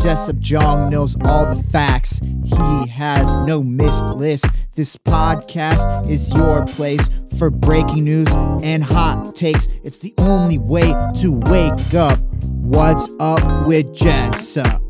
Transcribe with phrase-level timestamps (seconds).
[0.00, 2.20] Jessup Jong knows all the facts.
[2.44, 4.46] He has no missed list.
[4.74, 7.08] This podcast is your place
[7.38, 8.28] for breaking news
[8.62, 9.68] and hot takes.
[9.82, 12.18] It's the only way to wake up.
[12.44, 14.82] What's up with Jessup?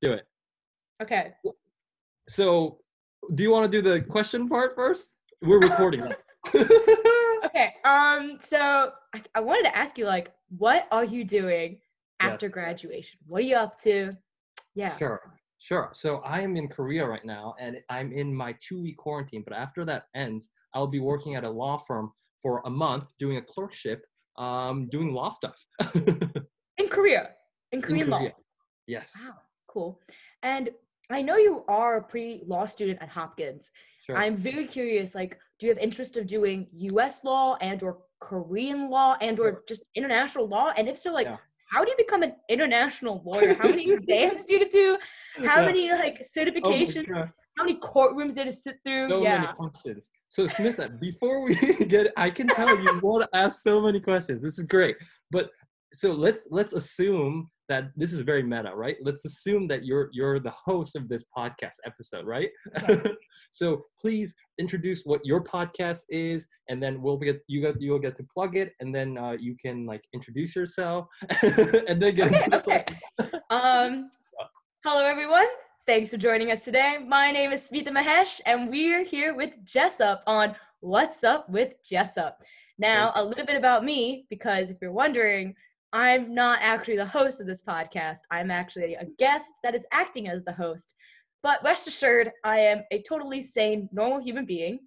[0.00, 0.26] do it.
[1.02, 1.32] Okay.
[2.28, 2.78] So,
[3.34, 5.12] do you want to do the question part first?
[5.42, 6.12] We're recording.
[7.42, 7.72] Okay.
[7.84, 8.36] Um.
[8.40, 11.78] So I, I wanted to ask you, like, what are you doing
[12.20, 12.52] after Yes.
[12.52, 13.18] graduation?
[13.26, 14.14] What are you up to?
[14.74, 14.96] Yeah.
[14.98, 15.20] Sure,
[15.58, 15.88] sure.
[15.92, 19.42] So I am in Korea right now, and I'm in my two-week quarantine.
[19.46, 23.38] But after that ends, I'll be working at a law firm for a month, doing
[23.38, 24.04] a clerkship,
[24.38, 25.56] um, doing law stuff.
[26.78, 27.30] In Korea.
[27.72, 28.18] In In Korean law.
[28.18, 28.34] Korea.
[28.86, 29.12] Yes.
[29.24, 29.34] Wow.
[29.66, 30.00] Cool.
[30.42, 30.70] And
[31.10, 33.70] I know you are a pre-law student at Hopkins.
[34.06, 34.16] Sure.
[34.16, 35.14] I'm very curious.
[35.14, 37.22] Like, do you have interest of doing U.S.
[37.22, 40.72] law and or Korean law and or just international law?
[40.76, 41.36] And if so, like, Yeah.
[41.70, 43.52] how do you become an international lawyer?
[43.54, 44.98] How many exams do you do?
[45.44, 45.66] How Yeah.
[45.66, 47.06] many like Oh certifications?
[47.06, 47.30] God.
[47.58, 49.06] how many courtrooms did it sit through?
[49.10, 49.38] so yeah.
[49.42, 50.08] many questions.
[50.30, 51.54] So Smith, uh, before we
[51.94, 54.40] get, I can tell you want to ask so many questions.
[54.42, 54.96] This is great,
[55.30, 55.50] but
[55.92, 58.96] so let's let's assume that this is very meta, right?
[59.02, 62.50] Let's assume that you're you're the host of this podcast episode, right?
[63.50, 68.16] so please introduce what your podcast is, and then we'll get you get you'll get
[68.18, 71.06] to plug it, and then uh, you can like introduce yourself,
[71.42, 72.84] and then get Okay, into the okay.
[73.50, 74.10] Um,
[74.84, 75.46] hello everyone.
[75.86, 76.98] Thanks for joining us today.
[77.04, 82.42] My name is Smitha Mahesh, and we're here with Jessup on What's Up with Jessup.
[82.78, 85.54] Now, a little bit about me, because if you're wondering,
[85.92, 88.20] I'm not actually the host of this podcast.
[88.30, 90.94] I'm actually a guest that is acting as the host.
[91.42, 94.80] But rest assured, I am a totally sane, normal human being.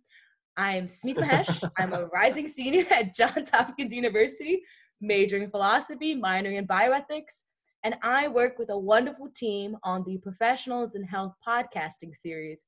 [0.55, 1.69] I am Smitha Mahesh.
[1.77, 4.61] I'm a rising senior at Johns Hopkins University,
[5.01, 7.43] majoring in philosophy, minoring in bioethics
[7.83, 12.65] and I work with a wonderful team on the Professionals in Health podcasting series,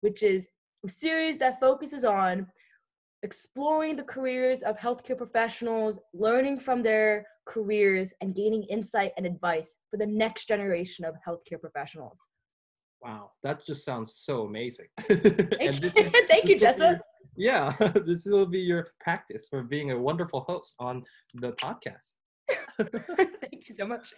[0.00, 0.48] which is
[0.84, 2.46] a series that focuses on
[3.22, 9.76] exploring the careers of healthcare professionals, learning from their careers, and gaining insight and advice
[9.90, 12.20] for the next generation of healthcare professionals.
[13.02, 14.86] Wow, that just sounds so amazing.
[15.00, 16.98] Thank you, is- Thank you Jessup.
[16.98, 17.00] your-
[17.36, 17.72] Yeah,
[18.06, 21.04] this will be your practice for being a wonderful host on
[21.34, 22.14] the podcast.
[22.78, 24.12] Thank you so much.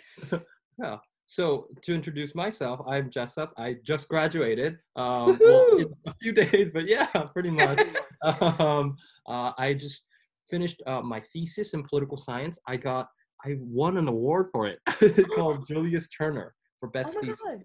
[0.83, 0.97] Yeah.
[1.27, 3.53] So to introduce myself, I'm Jessup.
[3.57, 4.79] I just graduated.
[4.97, 7.81] Um, well, a few days, but yeah, pretty much.
[8.25, 8.97] um,
[9.29, 10.07] uh, I just
[10.49, 12.59] finished uh, my thesis in political science.
[12.67, 13.09] I got,
[13.45, 14.78] I won an award for it
[15.34, 17.41] called Julius Turner for best Oh thesis.
[17.45, 17.65] god.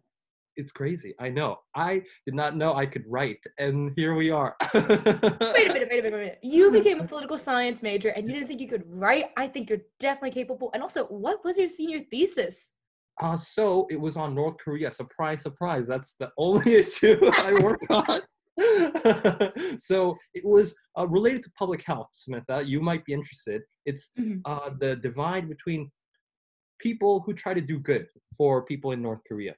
[0.58, 1.13] It's crazy.
[1.19, 1.58] I know.
[1.75, 4.56] I did not know I could write, and here we are.
[4.74, 6.40] Wait a minute, wait a minute, wait a minute.
[6.41, 9.25] You became a political science major and you didn't think you could write.
[9.35, 10.69] I think you're definitely capable.
[10.74, 12.72] And also, what was your senior thesis?
[13.22, 14.91] Uh, so it was on North Korea.
[14.91, 15.88] Surprise, surprise.
[15.88, 18.22] That's the only issue I worked on.
[19.77, 22.66] so it was uh, related to public health, Smitha.
[22.66, 23.61] You might be interested.
[23.85, 24.41] It's Mhm.
[24.45, 25.91] uh, the divide between
[26.79, 28.07] people who try to do good
[28.38, 29.55] for people in North Korea.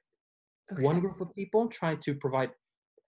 [0.78, 2.50] One group of people trying to provide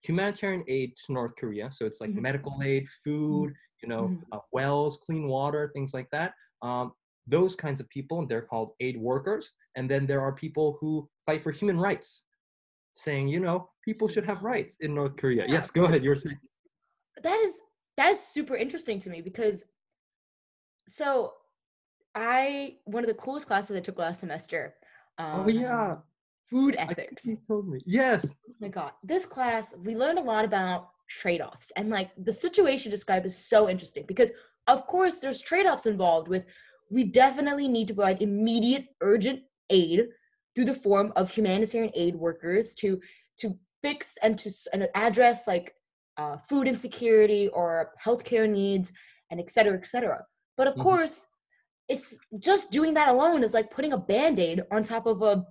[0.02, 1.70] humanitarian aid to North Korea.
[1.70, 2.22] So it's like Mhm.
[2.22, 3.52] medical aid, food,
[3.82, 4.22] you know, Mhm.
[4.32, 6.34] uh, wells, clean water, things like that.
[6.62, 6.94] Um,
[7.26, 9.52] those kinds of people, they're called aid workers.
[9.76, 12.24] And then there are people who fight for human rights,
[12.92, 15.44] saying, you know, people should have rights in North Korea.
[15.48, 16.02] Yes, go ahead.
[16.04, 16.38] You were saying.
[17.22, 17.60] that is
[17.96, 19.64] that is super interesting to me because
[20.88, 21.32] so
[22.14, 24.74] I one of the coolest classes I took last semester.
[25.18, 25.96] Um, Oh, yeah.
[26.48, 27.24] food ethics.
[27.26, 27.80] you told me.
[27.86, 28.34] Yes.
[28.48, 32.88] Oh my god, this class we learned a lot about trade-offs and like the situation
[32.90, 34.30] described is so interesting because
[34.68, 36.44] of course there's trade-offs involved with
[36.88, 39.40] we definitely need to provide immediate urgent
[39.70, 40.06] aid
[40.54, 43.00] through the form of humanitarian aid workers to
[43.38, 45.74] to fix and to and address like
[46.18, 48.92] uh, food insecurity or healthcare needs
[49.30, 50.24] and et cetera, et cetera.
[50.56, 50.82] But of Mhm.
[50.82, 51.26] course,
[51.88, 55.44] it's just doing that alone is like putting a band-aid on top of a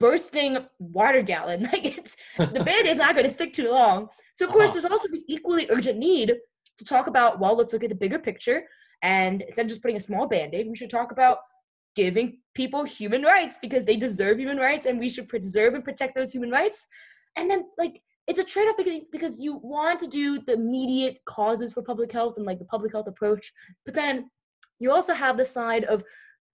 [0.00, 1.68] bursting water gallon.
[1.72, 4.08] Like it's the band-aid's not going to stick too long.
[4.32, 4.80] So of course, Uh-huh.
[4.80, 6.34] there's also the equally urgent need
[6.78, 7.38] to talk about.
[7.38, 8.64] Well, let's look at the bigger picture,
[9.02, 11.38] and instead of just putting a small band-aid, we should talk about
[11.94, 16.14] giving people human rights because they deserve human rights, and we should preserve and protect
[16.14, 16.86] those human rights.
[17.36, 21.72] And then, like it's a trade-off because, because you want to do the immediate causes
[21.72, 23.52] for public health and like the public health approach
[23.84, 24.30] but then
[24.78, 26.02] you also have the side of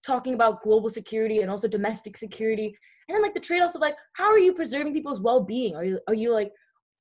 [0.05, 2.75] talking about global security and also domestic security
[3.07, 5.99] and then like the trade-offs of like how are you preserving people's well-being are you
[6.07, 6.51] are you like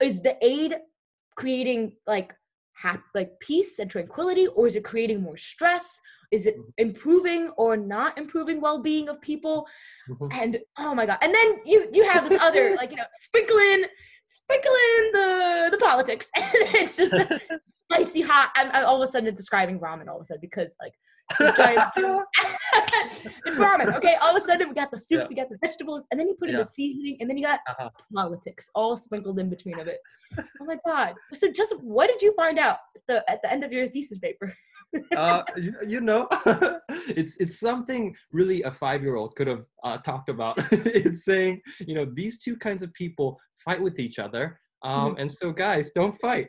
[0.00, 0.75] is the aid
[1.36, 2.32] creating like
[2.82, 6.00] hap- like peace and tranquility or is it creating more stress
[6.31, 6.73] is it Mhm.
[6.79, 9.67] improving or not improving well-being of people
[10.09, 10.29] Mhm.
[10.41, 13.85] and oh my god and then you you have this other like you know sprinkling
[14.25, 16.47] sprinkling the the politics and
[16.82, 17.27] it's just a
[17.91, 20.77] spicy hot I'm, I'm all of a sudden describing ramen all of a sudden because
[20.85, 20.94] like
[23.47, 25.27] it's ramen okay all of a sudden we got the soup Yeah.
[25.29, 26.62] we got the vegetables and then you put in Yeah.
[26.62, 27.91] the seasoning and then you got Uh-huh.
[28.15, 30.00] politics all sprinkled in between of it
[30.38, 33.65] oh my god so just what did you find out at the, at the end
[33.65, 34.53] of your thesis paper
[35.17, 36.27] uh, you, you know,
[37.21, 40.56] it's it's something really a five year old could have uh, talked about.
[40.73, 45.31] it's saying, you know, these two kinds of people fight with each other, um, and
[45.31, 46.49] so guys, don't fight.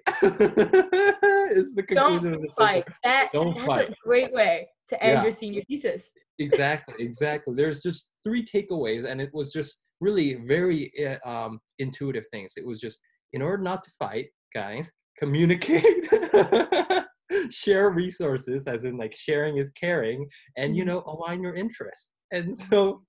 [1.51, 3.89] Is the conclusion of the don't fight that Don't that's fight.
[3.89, 5.23] a great way to end Yeah.
[5.23, 7.53] your senior thesis Exactly, exactly.
[7.55, 12.53] There's just three takeaways, and it was just really very uh, um, intuitive things.
[12.57, 12.99] It was just
[13.33, 15.85] in order not to fight, guys, communicate.
[17.49, 20.27] share resources as in like sharing is caring
[20.57, 20.87] and you Mhm.
[20.87, 23.01] know align your interests and so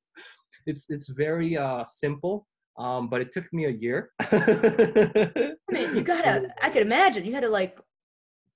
[0.67, 2.47] it's it's very uh simple
[2.79, 6.49] um but it took me a year I mean, you gotta.
[6.63, 7.81] I could imagine you had to like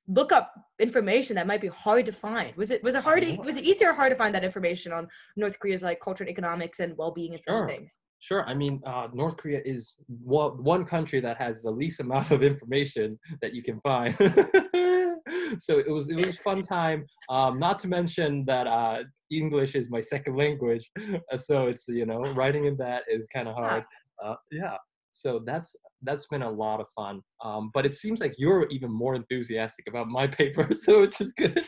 [0.08, 2.54] look up information that might be hard to find.
[2.56, 3.22] Was it was it hard?
[3.22, 6.24] To, was it easier or hard to find that information on North Korea's like culture
[6.24, 7.60] and economics and well being and Sure.
[7.60, 7.98] such things?
[8.18, 8.44] Sure.
[8.46, 12.42] I mean, uh, North Korea is one, one country that has the least amount of
[12.42, 14.16] information that you can find.
[15.58, 17.04] so it was it was a fun time.
[17.28, 20.90] Um, not to mention that uh, English is my second language,
[21.36, 23.84] so it's you know writing in that is kind of hard.
[24.24, 24.76] Uh, yeah.
[25.16, 27.22] So that's that's been a lot of fun.
[27.42, 31.32] Um, but it seems like you're even more enthusiastic about my paper, so which is
[31.32, 31.64] good.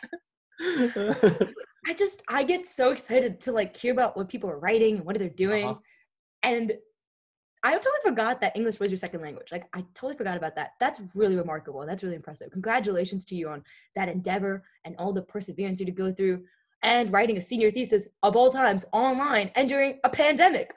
[1.86, 5.04] I just I get so excited to like hear about what people are writing and
[5.04, 5.78] what they're doing, Uh-huh.
[6.42, 6.72] and
[7.64, 9.50] I totally forgot that English was your second language.
[9.50, 10.70] Like I totally forgot about that.
[10.78, 11.84] That's really remarkable.
[11.86, 12.50] That's really impressive.
[12.52, 13.64] Congratulations to you on
[13.96, 16.44] that endeavor and all the perseverance you had to go through
[16.84, 20.72] and writing a senior thesis of all times online and during a pandemic.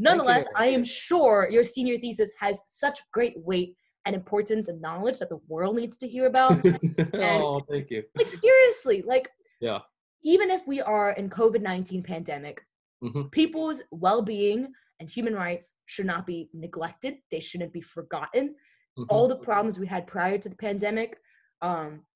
[0.00, 3.76] Nonetheless, I am sure your senior thesis has such great weight
[4.06, 6.52] and importance and knowledge that the world needs to hear about.
[7.14, 8.02] oh, thank you.
[8.16, 9.30] like seriously, like
[9.60, 9.80] Yeah.
[10.22, 12.64] even if we are in COVID-19 pandemic,
[13.02, 13.30] Mhm.
[13.30, 17.18] people's well-being and human rights should not be neglected.
[17.30, 18.56] They shouldn't be forgotten.
[18.98, 19.06] Mhm.
[19.10, 21.18] All the problems we had prior to the pandemic,
[21.62, 22.06] um,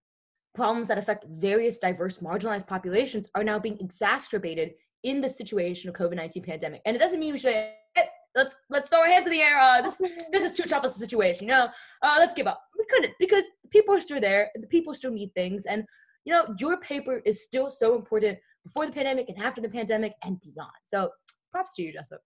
[0.54, 4.74] problems that affect various diverse marginalized populations are now being exacerbated
[5.04, 6.82] in the situation of COVID-19 pandemic.
[6.84, 8.04] And it doesn't mean we should "Eh,
[8.34, 9.58] let's let's throw our hands in the air.
[9.60, 9.96] Uh, this
[10.32, 11.44] this is too tough of a situation.
[11.44, 11.68] You know,
[12.02, 12.60] uh, let's give up.
[12.78, 14.50] We couldn't because people are still there.
[14.54, 15.84] and The people still need things, and
[16.24, 20.12] you know, your paper is still so important before the pandemic and after the pandemic
[20.24, 20.72] and beyond.
[20.84, 21.10] So,
[21.52, 22.20] props to you, Jessup.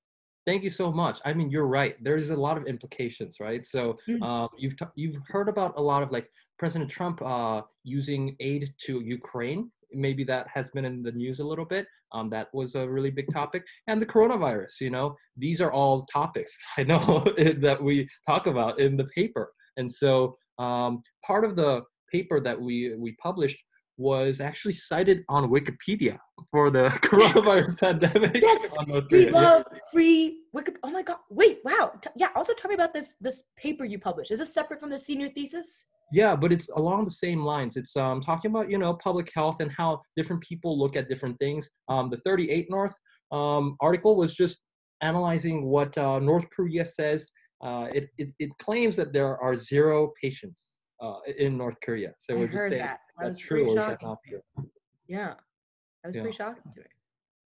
[0.46, 1.20] Thank you so much.
[1.26, 1.96] I mean, you're right.
[2.02, 3.66] There's a lot of implications, right?
[3.66, 4.22] So Mhm.
[4.22, 6.26] um, you've t- you've heard about a lot of like
[6.58, 9.70] President Trump uh, using aid to Ukraine.
[9.92, 11.86] Maybe that has been in the news a little bit.
[12.12, 14.80] Um, that was a really big topic, and the coronavirus.
[14.80, 19.52] You know, these are all topics I know that we talk about in the paper.
[19.76, 21.82] And so um, part of the
[22.12, 23.58] paper that we we published
[23.98, 26.18] was actually cited on Wikipedia
[26.52, 28.40] for the coronavirus pandemic.
[28.40, 28.76] Yes,
[29.10, 30.72] we love free Wiki.
[30.84, 31.18] Oh my god!
[31.30, 31.92] Wait, wow.
[32.00, 32.28] T- yeah.
[32.36, 34.30] Also, tell me about this this paper you published.
[34.30, 35.84] Is this separate from the senior thesis?
[36.12, 37.76] Yeah, but it's along the same lines.
[37.76, 41.38] It's um, talking about you know public health and how different people look at different
[41.38, 41.68] things.
[41.88, 42.94] Um, the 38 North
[43.30, 44.60] um, article was just
[45.02, 47.28] analyzing what uh, North Korea says.
[47.62, 52.12] Uh, it, it it claims that there are zero patients uh, in North Korea.
[52.18, 52.94] So I we're just saying, that.
[52.94, 54.40] is That that true or is that not true?
[55.08, 55.34] Yeah,
[56.02, 56.22] that was Yeah.
[56.22, 56.86] pretty shocking to me.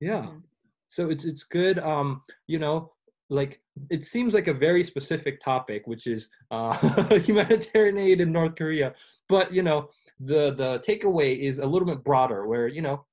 [0.01, 0.23] Yeah.
[0.23, 0.43] Mhm.
[0.89, 1.79] So it's it's good.
[1.79, 2.93] Um, you know,
[3.31, 6.73] like it seems like a very specific topic, which is uh,
[7.19, 8.95] humanitarian aid in North Korea.
[9.29, 13.05] But you know, the the takeaway is a little bit broader, where you know,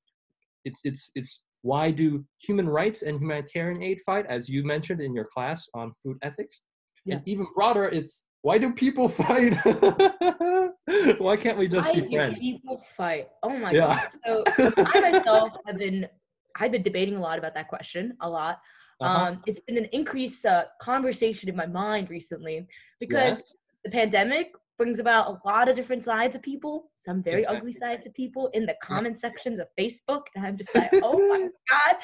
[0.64, 5.14] it's it's it's why do human rights and humanitarian aid fight, as you mentioned in
[5.14, 6.64] your class on food ethics,
[7.06, 7.16] Yeah.
[7.16, 9.54] and even broader, it's why do people fight?
[11.18, 12.40] why can't we just Why be do friends?
[12.40, 13.28] people fight?
[13.44, 13.88] Oh my Yeah.
[13.88, 14.10] god!
[14.26, 14.44] So
[14.96, 16.08] I myself have been
[16.58, 18.60] I've been debating a lot about that question a lot.
[19.02, 19.26] Uh-huh.
[19.26, 22.66] Um, it's been an increased uh, conversation in my mind recently
[23.00, 23.56] because Yes.
[23.84, 28.06] the pandemic brings about a lot of different sides of people, some very ugly sides
[28.08, 30.24] of people in the comment sections of Facebook.
[30.36, 31.96] And I'm just like, oh my God,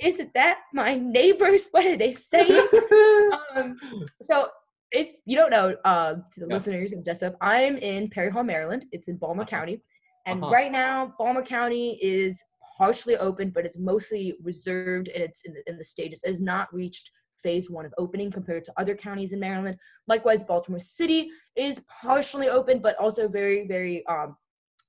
[0.00, 1.68] isn't that my neighbors?
[1.72, 2.68] What are they saying?
[3.56, 3.76] um,
[4.22, 4.48] so
[4.92, 6.54] if you don't know, uh, to the Yeah.
[6.54, 8.86] listeners of Jessup, I'm in Perry Hall, Maryland.
[8.92, 9.50] It's in Baltimore Uh-huh.
[9.58, 9.80] County,
[10.26, 10.52] and Uh-huh.
[10.52, 12.42] right now, Baltimore County is
[12.76, 16.22] partially open, but it's mostly reserved and it's in the, in the stages.
[16.24, 17.10] It has not reached
[17.42, 19.76] phase one of opening compared to other counties in Maryland.
[20.06, 24.36] Likewise, Baltimore City is partially open, but also very, very um,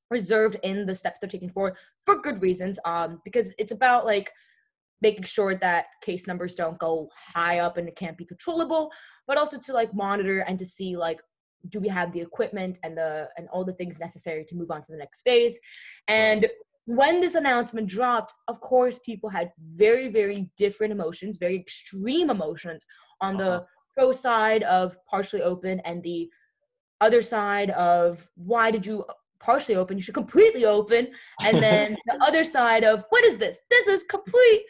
[0.10, 2.78] reserved in the steps they're taking forward for good reasons.
[2.86, 4.32] Um, because it's about like
[5.02, 8.92] making sure that case numbers don't go high up and it can't be controllable,
[9.28, 11.22] but also to like monitor and to see like
[11.70, 14.82] do we have the equipment and the and all the things necessary to move on
[14.82, 15.60] to the next phase.
[16.08, 16.48] And
[16.86, 22.86] when this announcement dropped, of course, people had very, very different emotions, very extreme emotions
[23.22, 23.60] on Uh-huh.
[23.60, 26.30] the pro side of partially open and the
[27.02, 29.06] other side of why did you
[29.40, 29.98] partially open?
[29.98, 31.12] You should completely open.
[31.44, 33.62] And then the other side of what is this?
[33.70, 34.64] This is complete.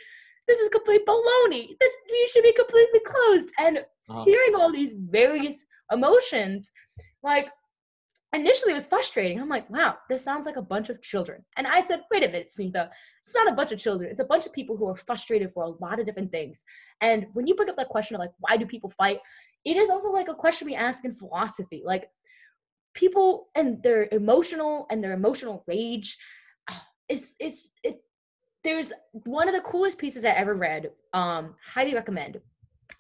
[0.48, 1.78] This is complete baloney.
[1.80, 3.50] This you should be completely closed.
[3.60, 4.24] And Uh-huh.
[4.26, 6.72] hearing all these various emotions,
[7.24, 7.48] like
[8.34, 9.40] initially it was frustrating.
[9.40, 11.44] I'm like, wow, this sounds like a bunch of children.
[11.58, 12.90] And I said, wait a minute, Smitha,
[13.26, 14.10] it's not a bunch of children.
[14.10, 16.64] It's a bunch of people who are frustrated for a lot of different things.
[17.02, 19.20] And when you bring up that question of like, why do people fight?
[19.66, 21.82] It is also like a question we ask in philosophy.
[21.86, 22.10] Like
[22.94, 26.18] people and their emotional and their emotional rage
[27.10, 28.02] is is it
[28.64, 28.94] there's
[29.26, 30.92] one of the coolest pieces I ever read.
[31.14, 32.40] Um, highly recommend.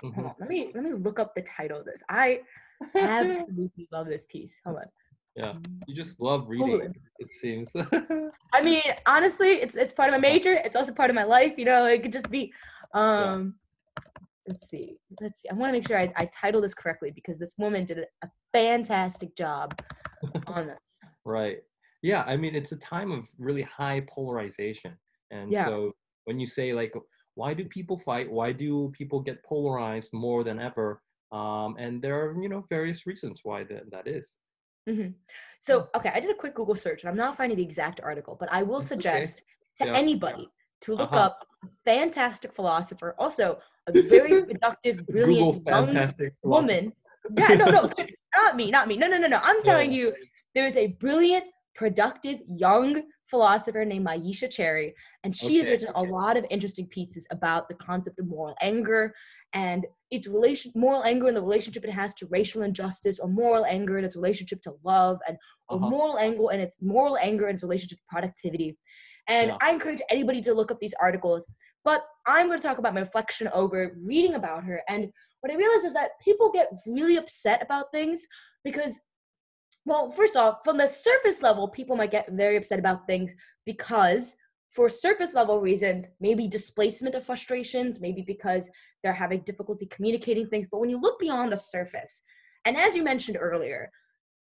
[0.01, 0.25] Hold Mhm.
[0.29, 2.01] on, let me let me look up the title of this.
[2.09, 2.41] I
[2.95, 4.59] absolutely love this piece.
[4.65, 4.85] Hold on.
[5.35, 5.53] Yeah.
[5.87, 7.71] You just love reading, it seems.
[8.53, 10.53] I mean, honestly, it's it's part of my major.
[10.53, 11.53] It's also part of my life.
[11.57, 12.51] You know, it could just be.
[12.93, 13.55] Um,
[14.47, 14.97] let's see.
[15.21, 15.49] Let's see.
[15.49, 18.27] I want to make sure I, I title this correctly because this woman did a
[18.51, 19.79] fantastic job
[20.47, 20.99] on this.
[21.23, 21.59] Right.
[22.01, 24.97] Yeah, I mean it's a time of really high polarization.
[25.29, 25.65] And Yeah.
[25.65, 25.93] so
[26.25, 26.93] when you say like
[27.35, 28.29] why do people fight?
[28.29, 31.01] Why do people get polarized more than ever?
[31.31, 34.35] Um, and there are, you know, various reasons why that, that is.
[34.89, 35.09] Hmm
[35.59, 38.35] So, okay, I did a quick Google search and I'm not finding the exact article,
[38.39, 39.01] but I will That's okay.
[39.01, 39.43] suggest
[39.77, 39.93] to Yeah.
[39.93, 40.49] anybody
[40.81, 41.17] to look Uh-huh.
[41.27, 45.93] up a fantastic philosopher, also a very productive, brilliant young
[46.43, 46.93] woman.
[47.37, 47.89] Yeah, no, no,
[48.35, 48.97] not me, not me.
[48.97, 49.39] No, no, no, no.
[49.43, 49.97] I'm telling Yeah.
[49.97, 50.15] you,
[50.55, 51.45] there's a brilliant,
[51.75, 56.87] productive, young philosopher named Myisha Cherry, and she has Okay, written a lot of interesting
[56.87, 59.13] pieces about the concept of moral anger
[59.53, 63.65] and its relation, moral anger and the relationship it has to racial injustice, or moral
[63.65, 65.37] anger and its relationship to love, and
[65.69, 65.89] or Uh-huh.
[65.89, 68.77] moral anger and its moral anger and its relationship to productivity.
[69.27, 69.57] And Yeah.
[69.61, 71.47] I encourage anybody to look up these articles.
[71.83, 74.83] But I'm going to talk about my reflection over reading about her.
[74.87, 78.27] And what I realized is that people get really upset about things
[78.63, 78.99] because,
[79.85, 83.33] well, first off, from the surface level, people might get very upset about things
[83.65, 84.35] because,
[84.71, 88.69] for surface level reasons, maybe displacement of frustrations, maybe because
[89.03, 90.67] they're having difficulty communicating things.
[90.71, 92.23] But when you look beyond the surface,
[92.65, 93.91] and as you mentioned earlier,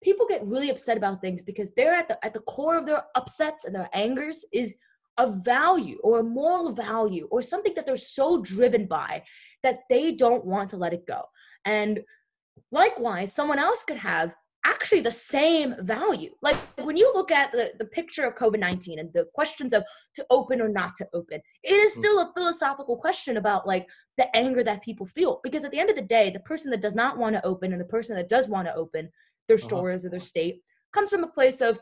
[0.03, 3.05] people get really upset about things because they're at the at the core of their
[3.15, 4.75] upsets and their angers is
[5.19, 9.23] a value or a moral value or something that they're so driven by
[9.63, 11.23] that they don't want to let it go.
[11.65, 12.01] And
[12.71, 16.31] likewise, someone else could have actually the same value.
[16.43, 19.85] Like when you look at the, the picture of COVID 19 and the questions of
[20.15, 21.99] to open or not to open, it is Mm.
[21.99, 23.87] still a philosophical question about like
[24.17, 25.41] the anger that people feel.
[25.43, 27.73] Because at the end of the day, the person that does not want to open
[27.73, 29.11] and the person that does want to open
[29.47, 29.69] their Uh-huh.
[29.69, 30.63] stores or their state
[30.93, 31.79] comes from a place of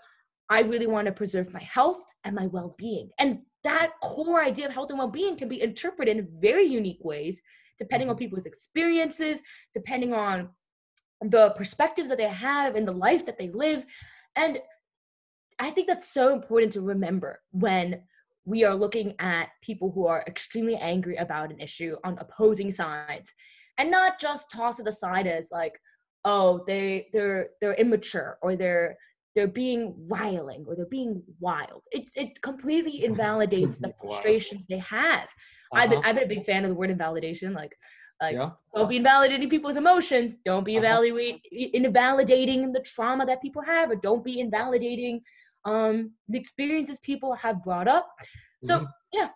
[0.49, 3.11] I really want to preserve my health and my well-being.
[3.19, 7.43] And that core idea of health and well-being can be interpreted in very unique ways
[7.79, 9.41] depending on people's experiences,
[9.75, 10.49] depending on
[11.23, 13.85] the perspectives that they have in the life that they live.
[14.35, 14.59] And
[15.59, 18.03] I think that's so important to remember when
[18.45, 23.33] we are looking at people who are extremely angry about an issue on opposing sides
[23.79, 25.79] and not just toss it aside as like
[26.25, 28.97] oh they they're they're immature or they're
[29.35, 35.29] they're being riling or they're being wild it, it completely invalidates the frustrations they have
[35.75, 36.09] I've been Uh-huh.
[36.09, 37.77] I've been a big fan of the word invalidation like
[38.23, 38.51] like yeah.
[38.75, 40.87] don't be invalidating people's emotions don't be Uh-huh.
[40.87, 41.41] evaluate
[41.83, 45.21] invalidating the trauma that people have or don't be invalidating
[45.65, 48.07] um the experiences people have brought up
[48.63, 48.87] so Mhm.
[49.13, 49.29] yeah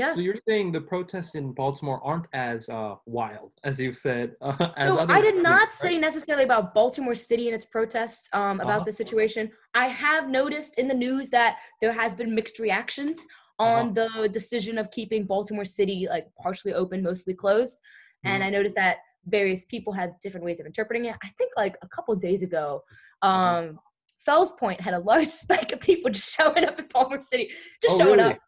[0.00, 4.26] yeah So you're saying the protests in Baltimore aren't as uh, wild as you said.
[4.40, 5.82] Uh, so other I did not right?
[5.84, 8.84] say necessarily about Baltimore City and its protests um, about Uh-huh.
[8.88, 9.44] the situation.
[9.84, 13.16] I have noticed in the news that there has been mixed reactions
[13.60, 13.80] Uh-huh.
[13.80, 17.78] on the decision of keeping Baltimore City like partially open, mostly closed.
[18.24, 18.46] And Mhm.
[18.46, 21.16] I noticed that various people have different ways of interpreting it.
[21.22, 22.82] I think like a couple days ago,
[23.22, 23.58] Uh-huh.
[23.58, 23.80] um,
[24.24, 27.48] Fells Point had a large spike of people just showing up in Baltimore City,
[27.82, 28.32] just Oh, showing really?
[28.34, 28.38] up.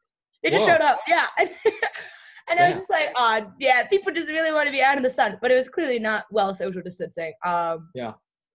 [0.42, 0.72] They just Whoa.
[0.72, 1.28] showed up, yeah.
[2.48, 5.02] And I was just like, oh, yeah, people just really want to be out in
[5.04, 5.38] the sun.
[5.40, 7.32] But it was clearly not well social distancing.
[7.46, 8.14] Um, Yeah.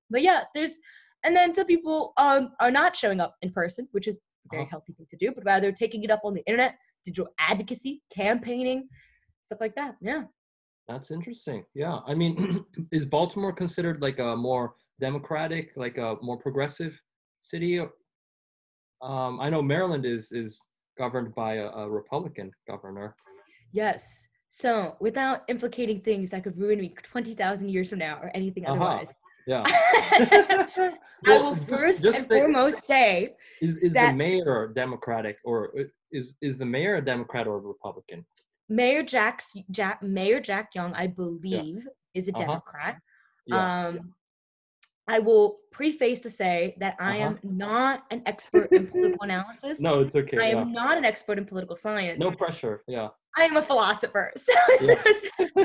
[0.09, 0.75] But yeah, there's,
[1.23, 4.69] and then some people um, are not showing up in person, which is very Uh-huh.
[4.71, 8.87] healthy thing to do, but rather taking it up on the internet, digital advocacy, campaigning,
[9.43, 9.95] stuff like that.
[10.01, 10.23] Yeah.
[10.87, 11.65] That's interesting.
[11.73, 11.99] Yeah.
[12.07, 16.99] I mean, is Baltimore considered like a more democratic, like a more progressive
[17.41, 17.79] city?
[19.01, 20.59] Um, I know Maryland is is
[20.97, 23.15] governed by a, a Republican governor.
[23.71, 24.27] Yes.
[24.49, 28.73] So without implicating things that could ruin me 20,000 years from now or anything Uh-huh.
[28.75, 29.13] otherwise,
[29.47, 29.63] Yeah.
[31.25, 35.83] I will just- first just and foremost say Is is the mayor Democratic or uh,
[36.11, 38.25] is is the mayor a Democrat or a Republican?
[38.69, 42.43] Mayor Jack, Jack Mayor Jack Young, I believe, is a Uh-huh.
[42.45, 42.97] Democrat.
[43.45, 43.87] Yeah.
[43.87, 44.13] Um,
[45.09, 47.27] I will preface to say that I Uh-huh.
[47.29, 49.79] am not an expert in political analysis.
[49.79, 50.37] no, it's okay.
[50.37, 50.61] I yeah.
[50.61, 52.19] am not an expert in political science.
[52.19, 52.83] No pressure.
[52.87, 53.09] Yeah.
[53.37, 54.31] I am a philosopher.
[54.37, 55.03] So, Yeah.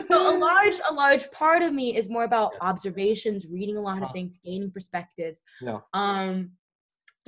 [0.09, 3.99] so a large, a large part of me is more about observations, reading a lot
[3.99, 4.13] of Uh-huh.
[4.13, 5.43] things, gaining perspectives.
[5.61, 5.81] Yeah.
[5.95, 6.53] Um,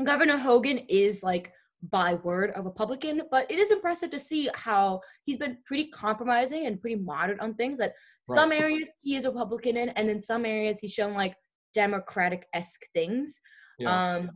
[0.03, 1.53] Governor Hogan is like
[1.91, 6.67] by word a Republican, but it is impressive to see how he's been pretty compromising
[6.67, 7.79] and pretty moderate on things.
[7.79, 7.93] That
[8.29, 11.35] some areas he is a Republican in, and in some areas he's shown like
[11.75, 13.39] Democratic esque things.
[13.79, 14.15] Yeah.
[14.15, 14.31] Um,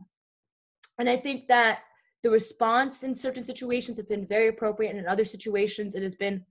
[0.99, 1.79] and I think that
[2.23, 6.15] the response in certain situations has been very appropriate, and in other situations it has
[6.15, 6.43] been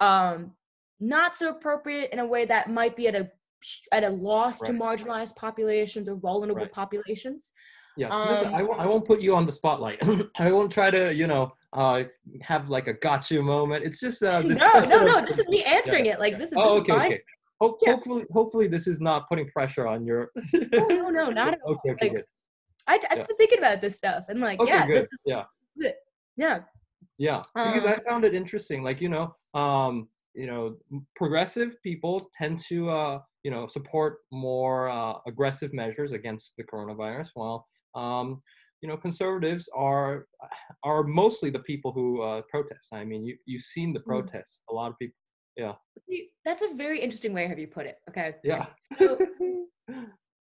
[0.00, 0.52] um,
[1.00, 3.30] not so appropriate in a way that might be at a
[3.92, 6.72] at a loss to marginalized populations or vulnerable Right.
[6.72, 7.52] populations.
[7.98, 9.98] Yeah, Smitha, Um, I, won't, put you on the spotlight.
[10.38, 12.04] I won't try to, you know, uh,
[12.40, 13.84] have like a gotcha moment.
[13.84, 15.26] It's just uh, No, discussion no, of- no.
[15.26, 16.18] This is me answering it.
[16.18, 17.06] Like this is Oh, this okay, is fine.
[17.12, 17.22] okay.
[17.60, 17.92] Ho- Yeah.
[17.92, 20.30] Hopefully, hopefully, this is not putting pressure on your.
[20.54, 21.72] No, no, no, not at all.
[21.74, 22.24] okay, okay, Like, good.
[22.90, 23.26] I, I just Yeah.
[23.28, 25.08] been thinking about this stuff and like, Okay, yeah, good.
[25.10, 25.44] this Yeah,
[25.76, 25.96] is it.
[26.36, 26.58] Yeah.
[27.18, 27.42] yeah.
[27.54, 28.82] Because I Um, found it interesting.
[28.82, 30.76] Like you know, um, you know,
[31.16, 37.28] progressive people tend to, uh, you know, support more uh, aggressive measures against the coronavirus,
[37.34, 38.40] while um,
[38.82, 40.26] you know, conservatives are
[40.82, 42.92] are mostly the people who uh, protest.
[42.92, 44.06] I mean, you you've seen the Mm.
[44.06, 44.60] protests.
[44.70, 45.16] A lot of people.
[46.08, 47.98] See, that's a very interesting way have you put it.
[48.08, 48.36] Okay.
[48.42, 48.66] Yeah.
[48.98, 49.18] So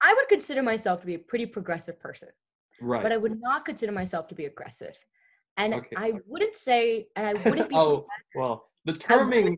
[0.05, 2.29] I would consider myself to be a pretty progressive person.
[2.81, 3.01] right.
[3.03, 4.95] but I would not consider myself to be aggressive.
[5.57, 5.95] And Okay.
[5.97, 7.75] I wouldn't say, and I wouldn't be.
[7.75, 9.57] oh well, the terming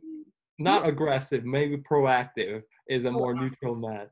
[0.60, 3.42] not aggressive, maybe proactive is a more Proactive.
[3.42, 4.08] neutral man.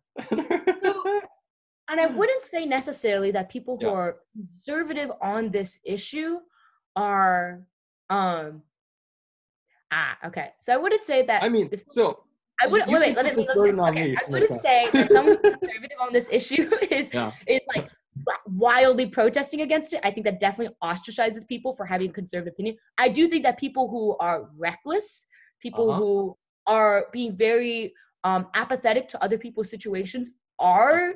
[1.89, 3.93] and I wouldn't say necessarily that people who Yeah.
[3.93, 6.39] are conservative on this issue
[6.95, 7.65] are,
[8.09, 8.63] um,
[9.91, 10.49] ah, okay.
[10.59, 11.43] So I wouldn't say that.
[11.43, 12.24] I mean, so
[12.61, 12.99] I wouldn't wait.
[12.99, 13.45] Wait, let me.
[13.47, 17.31] Let me okay, I wouldn't say that someone conservative on this issue is Yeah.
[17.47, 17.89] is like
[18.47, 19.99] wildly protesting against it.
[20.03, 22.77] I think that definitely ostracizes people for having a conservative opinion.
[22.97, 25.25] I do think that people who are reckless,
[25.61, 25.99] people Uh-huh.
[25.99, 26.37] who
[26.67, 31.15] are being very um, apathetic to other people's situations, are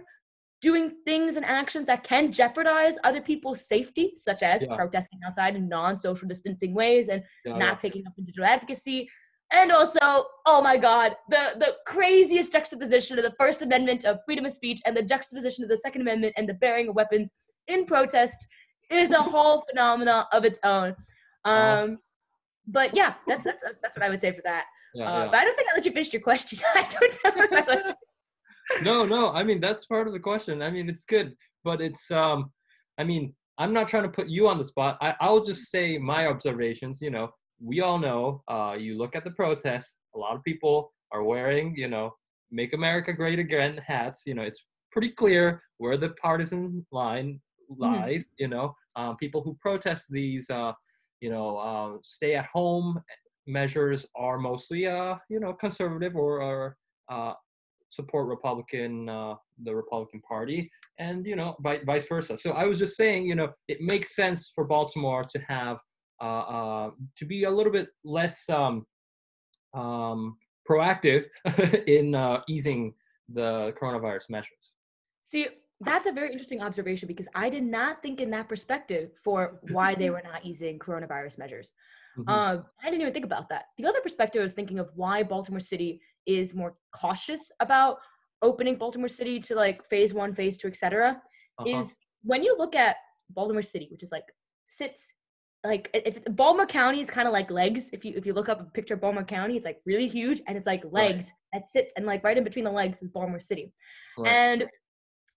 [0.61, 4.75] doing things and actions that can jeopardize other people's safety, such as Yeah.
[4.75, 9.09] protesting outside in non-social distancing ways and Yeah, not taking up digital advocacy.
[9.51, 9.99] And also,
[10.45, 14.79] oh my God, the, the craziest juxtaposition of the First Amendment of freedom of speech
[14.85, 17.31] and the juxtaposition of the Second Amendment and the bearing of weapons
[17.67, 18.45] in protest
[18.91, 20.95] is a whole phenomena of its own.
[21.45, 21.97] Um,
[22.67, 24.65] but yeah, that's that's that's what I would say for that.
[24.93, 25.25] Yeah, Uh, yeah.
[25.31, 26.59] But I don't think I let you finish your question.
[26.75, 27.57] I don't know.
[27.57, 27.93] I
[28.83, 29.31] no, no.
[29.31, 30.61] I mean, that's part of the question.
[30.61, 32.51] I mean, it's good, but it's um,
[32.99, 34.97] I mean, I'm not trying to put you on the spot.
[35.01, 37.01] I, I'll just say my observations.
[37.01, 38.43] You know, we all know.
[38.47, 39.97] Uh, you look at the protests.
[40.15, 42.15] A lot of people are wearing, you know,
[42.51, 44.23] "Make America Great Again" hats.
[44.25, 47.39] You know, it's pretty clear where the partisan line
[47.77, 48.25] lies.
[48.37, 50.73] You know, um, people who protest these, uh,
[51.21, 53.01] you know, uh, stay-at-home
[53.47, 56.77] measures are mostly, uh, you know, conservative or, or
[57.09, 57.33] uh,
[57.89, 62.37] support Republican, uh, the Republican Party, and you know, vi- vice versa.
[62.37, 65.77] So I was just saying, you know, it makes sense for Baltimore to have
[66.21, 68.85] to be a little bit less um,
[69.73, 70.37] um,
[70.69, 71.25] proactive
[71.87, 72.93] in uh, easing
[73.29, 74.75] the coronavirus measures.
[75.23, 75.47] See,
[75.81, 79.95] that's a very interesting observation because I did not think in that perspective for why
[79.95, 81.71] they were not easing coronavirus measures.
[82.17, 82.29] Mhm.
[82.29, 83.65] Um, I didn't even think about that.
[83.77, 87.99] The other perspective I was thinking of why Baltimore City is more cautious about
[88.41, 91.21] opening Baltimore City to like phase one, phase two, etc.
[91.59, 91.79] Uh-huh.
[91.79, 92.97] Is when you look at
[93.29, 94.25] Baltimore City, which is like
[94.67, 95.13] sits
[95.63, 97.89] like if Baltimore County is kind of like legs.
[97.91, 100.41] If you if you look up a picture of Baltimore County, it's like really huge
[100.47, 103.41] and it's like legs that sits and like right in between the legs is Baltimore
[103.41, 103.73] City.
[104.17, 104.31] Right.
[104.31, 104.65] And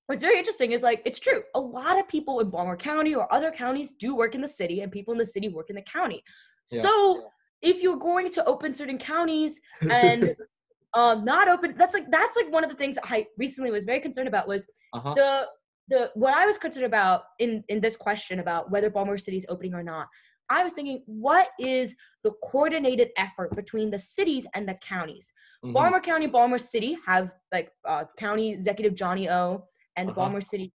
[0.06, 1.42] what's very interesting is like it's true.
[1.56, 4.82] A lot of people in Baltimore County or other counties do work in the city,
[4.82, 6.22] and people in the city work in the county.
[6.70, 6.82] Yeah.
[6.82, 7.24] So
[7.60, 10.36] if you're going to open certain counties and
[10.94, 13.98] um not open that's like that's like one of the things i recently was very
[13.98, 15.14] concerned about was uh-huh.
[15.14, 15.46] the
[15.88, 19.46] the what i was concerned about in in this question about whether baltimore city is
[19.48, 20.06] opening or not
[20.48, 25.32] i was thinking what is the coordinated effort between the cities and the counties
[25.64, 25.72] Mhm.
[25.72, 29.64] baltimore county baltimore city have like uh, county executive johnny o
[29.96, 30.14] and Uh-huh.
[30.16, 30.72] baltimore city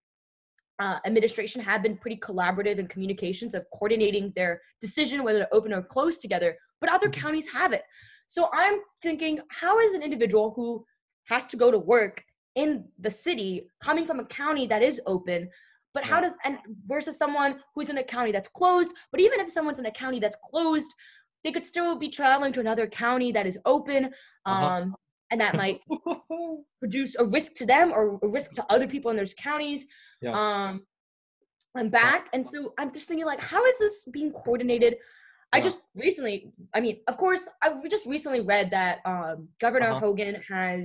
[0.80, 5.74] uh, administration have been pretty collaborative in communications of coordinating their decision whether to open
[5.74, 7.14] or close together but other Mhm.
[7.14, 7.84] counties have it
[8.28, 10.86] so i'm thinking how is an individual who
[11.26, 12.24] has to go to work
[12.64, 12.70] in
[13.06, 13.50] the city
[13.88, 15.42] coming from a county that is open
[15.96, 16.56] but how does and
[16.94, 20.20] versus someone who's in a county that's closed but even if someone's in a county
[20.24, 20.92] that's closed
[21.44, 24.02] they could still be traveling to another county that is open
[24.52, 24.86] um Uh-huh.
[25.32, 25.80] and that might
[26.82, 29.82] produce a risk to them or a risk to other people in those counties
[30.26, 30.34] Yeah.
[30.42, 30.74] um
[31.80, 34.94] i'm back and so i'm just thinking like how is this being coordinated
[35.54, 36.36] i just recently
[36.76, 40.00] i mean of course i just recently read that um governor Uh-huh.
[40.06, 40.84] hogan has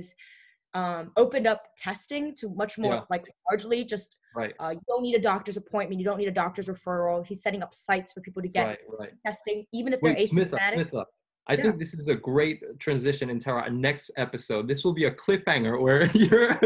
[0.73, 3.01] um opened up testing to much more Yeah.
[3.09, 6.31] like largely just right, uh, you don't need a doctor's appointment you don't need a
[6.31, 9.11] doctor's referral he's setting up sites for people to get right, right.
[9.25, 11.05] testing even if they're Wait, Smitha, asymptomatic Smitha.
[11.47, 11.63] I Yeah.
[11.63, 14.65] think this is a great transition into our next episode.
[14.67, 16.57] This will be a cliffhanger where you're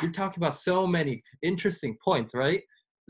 [0.00, 2.62] you're talking about so many interesting points, right?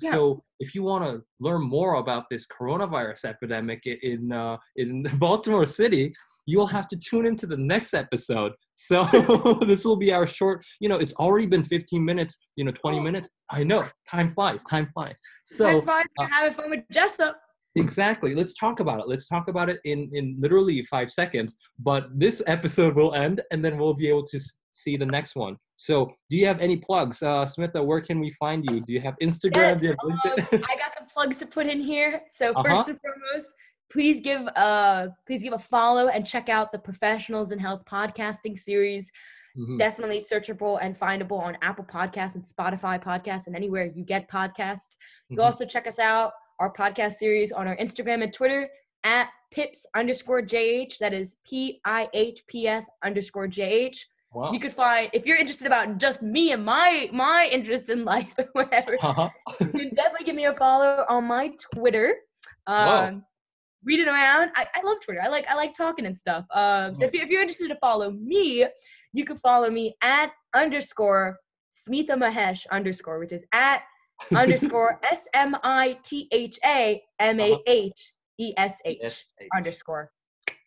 [0.02, 0.10] Yeah.
[0.10, 5.66] So if you want to learn more about this coronavirus epidemic in uh, in Baltimore
[5.66, 6.12] City,
[6.46, 8.52] you'll have to tune into the next episode.
[8.74, 9.04] So
[9.66, 10.64] this will be our short.
[10.80, 12.36] You know, it's already been 15 minutes.
[12.56, 13.02] You know, 20 Oh.
[13.02, 13.28] minutes.
[13.50, 14.62] I know, time flies.
[14.64, 15.14] Time flies.
[15.44, 17.36] So five for uh, having fun with jessup
[17.76, 18.34] Exactly.
[18.36, 19.08] Let's talk about it.
[19.08, 21.56] Let's talk about it in in literally five seconds.
[21.80, 24.38] But this episode will end, and then we'll be able to
[24.72, 25.56] see the next one.
[25.76, 27.84] So, do you have any plugs, uh, Smitha?
[27.84, 28.80] Where can we find you?
[28.80, 29.72] Do you have Instagram?
[29.72, 29.98] Yes, do you have
[30.38, 30.62] LinkedIn?
[30.72, 32.22] I got the plugs to put in here.
[32.30, 32.62] So Uh-huh.
[32.62, 33.50] first and foremost,
[33.94, 38.58] please give uh please give a follow and check out the Professionals in Health podcasting
[38.58, 39.10] series.
[39.56, 39.78] Mhm.
[39.78, 44.96] Definitely searchable and findable on Apple Podcasts and Spotify podcasts and anywhere you get podcasts.
[45.28, 45.38] You Mhm.
[45.38, 48.68] can also check us out our podcast series on our Instagram and Twitter
[49.04, 50.98] at pips underscore jh.
[50.98, 53.96] That is P I H P S underscore jh.
[54.32, 54.50] Wow.
[54.50, 58.32] You could find if you're interested about just me and my my interest in life
[58.38, 59.28] or whatever Uh-huh.
[59.60, 62.16] you can definitely give me a follow on my Twitter.
[62.66, 63.24] Um,
[63.84, 64.50] read it around.
[64.56, 65.20] I, I love Twitter.
[65.22, 66.44] I like I like talking and stuff.
[66.54, 68.66] Um, so if, you, if you're interested to follow me,
[69.12, 71.38] you can follow me at underscore
[71.74, 73.82] Smitha Mahesh underscore, which is at
[74.36, 79.24] underscore S M I T H A M A H E S H
[79.56, 80.10] underscore.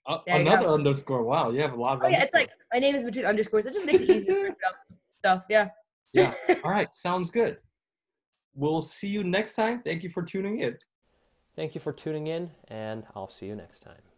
[0.06, 1.24] Uh, another underscore.
[1.24, 2.04] Wow, you have a lot of.
[2.04, 3.66] Oh yeah, it's like my name is between underscores.
[3.66, 4.76] It just makes it easier to up
[5.20, 5.44] stuff.
[5.50, 5.70] Yeah.
[6.14, 6.34] Yeah.
[6.64, 6.88] All right.
[6.96, 7.58] Sounds good.
[8.56, 9.82] We'll see you next time.
[9.84, 10.78] Thank you for tuning in.
[11.58, 14.17] Thank you for tuning in, and I'll see you next time.